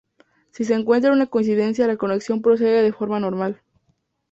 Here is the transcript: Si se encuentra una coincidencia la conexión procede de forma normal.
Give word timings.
Si 0.49 0.65
se 0.65 0.73
encuentra 0.73 1.11
una 1.11 1.27
coincidencia 1.27 1.85
la 1.85 1.95
conexión 1.95 2.41
procede 2.41 2.81
de 2.81 2.91
forma 2.91 3.19
normal. 3.19 3.61